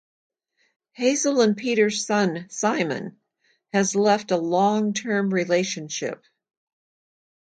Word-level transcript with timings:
Hazel 0.93 1.41
and 1.41 1.55
Peter's 1.55 2.07
son, 2.07 2.47
Simon, 2.49 3.19
has 3.71 3.95
left 3.95 4.31
a 4.31 4.35
long-term 4.35 5.31
relationship. 5.31 6.23